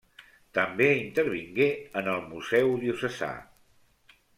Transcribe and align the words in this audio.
També 0.57 0.87
intervingué 1.01 1.69
en 2.03 2.11
el 2.17 2.27
Museu 2.33 2.77
Diocesà. 2.87 3.33